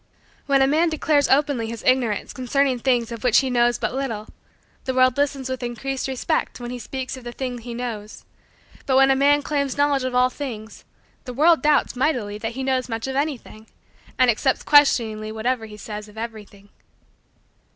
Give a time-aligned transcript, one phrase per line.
[0.47, 4.27] When a man declares openly his ignorance concerning things of which he knows but little,
[4.85, 8.25] the world listens with increased respect when he speaks of the thing he knows:
[8.87, 10.85] but when a man claims knowledge of all things,
[11.25, 13.67] the world doubts mightily that he knows much of anything,
[14.17, 16.69] and accepts questioningly whatever he says of everything.